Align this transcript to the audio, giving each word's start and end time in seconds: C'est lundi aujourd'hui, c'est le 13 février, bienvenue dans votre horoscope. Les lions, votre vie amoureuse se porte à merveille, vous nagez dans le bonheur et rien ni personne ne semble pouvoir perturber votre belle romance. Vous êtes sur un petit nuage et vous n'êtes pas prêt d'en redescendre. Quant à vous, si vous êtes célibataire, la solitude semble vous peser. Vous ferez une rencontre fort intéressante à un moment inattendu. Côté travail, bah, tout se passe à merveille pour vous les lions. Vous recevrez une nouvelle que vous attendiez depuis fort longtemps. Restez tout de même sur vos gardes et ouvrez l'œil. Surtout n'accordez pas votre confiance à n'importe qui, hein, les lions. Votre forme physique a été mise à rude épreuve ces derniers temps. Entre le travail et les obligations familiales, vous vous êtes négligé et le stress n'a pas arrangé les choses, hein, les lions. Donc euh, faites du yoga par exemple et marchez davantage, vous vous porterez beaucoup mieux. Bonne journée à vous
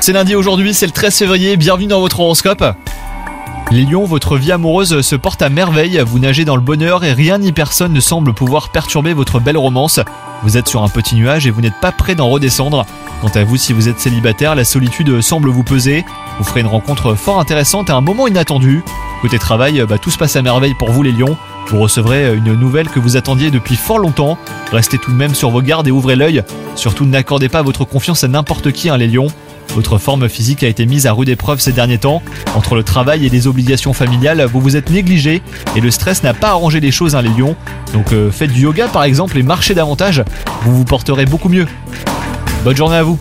C'est 0.00 0.12
lundi 0.12 0.34
aujourd'hui, 0.34 0.74
c'est 0.74 0.86
le 0.86 0.92
13 0.92 1.16
février, 1.16 1.56
bienvenue 1.56 1.86
dans 1.86 2.00
votre 2.00 2.18
horoscope. 2.18 2.64
Les 3.70 3.84
lions, 3.84 4.06
votre 4.06 4.36
vie 4.36 4.50
amoureuse 4.50 5.02
se 5.02 5.14
porte 5.14 5.40
à 5.40 5.50
merveille, 5.50 6.02
vous 6.04 6.18
nagez 6.18 6.44
dans 6.44 6.56
le 6.56 6.62
bonheur 6.62 7.04
et 7.04 7.12
rien 7.12 7.38
ni 7.38 7.52
personne 7.52 7.92
ne 7.92 8.00
semble 8.00 8.34
pouvoir 8.34 8.70
perturber 8.70 9.12
votre 9.14 9.38
belle 9.38 9.56
romance. 9.56 10.00
Vous 10.42 10.56
êtes 10.56 10.66
sur 10.66 10.82
un 10.82 10.88
petit 10.88 11.14
nuage 11.14 11.46
et 11.46 11.52
vous 11.52 11.60
n'êtes 11.60 11.78
pas 11.80 11.92
prêt 11.92 12.16
d'en 12.16 12.28
redescendre. 12.28 12.84
Quant 13.20 13.30
à 13.36 13.44
vous, 13.44 13.56
si 13.56 13.72
vous 13.72 13.88
êtes 13.88 14.00
célibataire, 14.00 14.56
la 14.56 14.64
solitude 14.64 15.20
semble 15.20 15.50
vous 15.50 15.62
peser. 15.62 16.04
Vous 16.38 16.44
ferez 16.44 16.60
une 16.60 16.66
rencontre 16.66 17.14
fort 17.14 17.38
intéressante 17.38 17.90
à 17.90 17.94
un 17.94 18.00
moment 18.00 18.26
inattendu. 18.26 18.82
Côté 19.20 19.38
travail, 19.38 19.84
bah, 19.88 19.98
tout 19.98 20.10
se 20.10 20.18
passe 20.18 20.36
à 20.36 20.42
merveille 20.42 20.74
pour 20.74 20.90
vous 20.90 21.02
les 21.02 21.12
lions. 21.12 21.36
Vous 21.68 21.78
recevrez 21.78 22.34
une 22.34 22.54
nouvelle 22.54 22.88
que 22.88 22.98
vous 22.98 23.16
attendiez 23.16 23.50
depuis 23.50 23.76
fort 23.76 23.98
longtemps. 23.98 24.36
Restez 24.72 24.98
tout 24.98 25.12
de 25.12 25.16
même 25.16 25.34
sur 25.34 25.50
vos 25.50 25.62
gardes 25.62 25.86
et 25.86 25.92
ouvrez 25.92 26.16
l'œil. 26.16 26.42
Surtout 26.74 27.06
n'accordez 27.06 27.48
pas 27.48 27.62
votre 27.62 27.84
confiance 27.84 28.24
à 28.24 28.28
n'importe 28.28 28.72
qui, 28.72 28.88
hein, 28.88 28.96
les 28.96 29.06
lions. 29.06 29.28
Votre 29.74 29.96
forme 29.96 30.28
physique 30.28 30.62
a 30.64 30.68
été 30.68 30.84
mise 30.84 31.06
à 31.06 31.12
rude 31.12 31.28
épreuve 31.28 31.60
ces 31.60 31.72
derniers 31.72 31.98
temps. 31.98 32.22
Entre 32.54 32.74
le 32.74 32.82
travail 32.82 33.24
et 33.24 33.30
les 33.30 33.46
obligations 33.46 33.92
familiales, 33.92 34.44
vous 34.44 34.60
vous 34.60 34.76
êtes 34.76 34.90
négligé 34.90 35.40
et 35.76 35.80
le 35.80 35.90
stress 35.90 36.22
n'a 36.22 36.34
pas 36.34 36.48
arrangé 36.48 36.80
les 36.80 36.90
choses, 36.90 37.14
hein, 37.14 37.22
les 37.22 37.30
lions. 37.30 37.56
Donc 37.94 38.12
euh, 38.12 38.30
faites 38.30 38.52
du 38.52 38.62
yoga 38.62 38.88
par 38.88 39.04
exemple 39.04 39.38
et 39.38 39.42
marchez 39.42 39.74
davantage, 39.74 40.24
vous 40.62 40.76
vous 40.76 40.84
porterez 40.84 41.24
beaucoup 41.24 41.48
mieux. 41.48 41.66
Bonne 42.64 42.76
journée 42.76 42.96
à 42.96 43.02
vous 43.02 43.18